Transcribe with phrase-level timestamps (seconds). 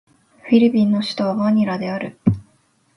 [0.41, 2.17] フィリピンの首都はマニラである